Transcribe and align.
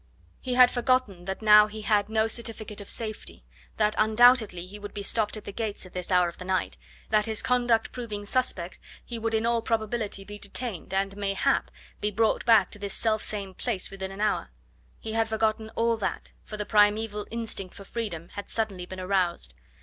He 0.39 0.55
had 0.55 0.71
forgotten 0.71 1.25
that 1.25 1.43
now 1.43 1.67
he 1.67 1.83
had 1.83 2.09
no 2.09 2.25
certificate 2.25 2.81
of 2.81 2.89
safety, 2.89 3.45
that 3.77 3.93
undoubtedly 3.99 4.65
he 4.65 4.79
would 4.79 4.95
be 4.95 5.03
stopped 5.03 5.37
at 5.37 5.45
the 5.45 5.51
gates 5.51 5.85
at 5.85 5.93
this 5.93 6.09
hour 6.11 6.27
of 6.27 6.39
the 6.39 6.43
night; 6.43 6.75
that 7.11 7.27
his 7.27 7.43
conduct 7.43 7.91
proving 7.91 8.25
suspect 8.25 8.79
he 9.05 9.19
would 9.19 9.35
in 9.35 9.45
all 9.45 9.61
probability 9.61 10.23
he 10.27 10.39
detained, 10.39 10.91
and, 10.91 11.15
mayhap, 11.15 11.69
be 11.99 12.09
brought 12.09 12.43
back 12.47 12.71
to 12.71 12.79
this 12.79 12.95
self 12.95 13.21
same 13.21 13.53
place 13.53 13.91
within 13.91 14.09
an 14.11 14.21
hour. 14.21 14.49
He 14.99 15.13
had 15.13 15.29
forgotten 15.29 15.69
all 15.75 15.95
that, 15.97 16.31
for 16.45 16.57
the 16.57 16.65
primeval 16.65 17.27
instinct 17.29 17.75
for 17.75 17.83
freedom 17.85 18.29
had 18.29 18.49
suddenly 18.49 18.87
been 18.87 18.99
aroused. 18.99 19.53